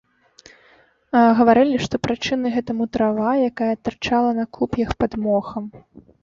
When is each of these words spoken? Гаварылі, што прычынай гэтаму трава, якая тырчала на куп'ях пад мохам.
Гаварылі, 1.39 1.75
што 1.85 1.99
прычынай 2.05 2.51
гэтаму 2.55 2.87
трава, 2.97 3.35
якая 3.49 3.69
тырчала 3.85 4.31
на 4.41 4.45
куп'ях 4.59 4.89
пад 5.05 5.11
мохам. 5.29 5.63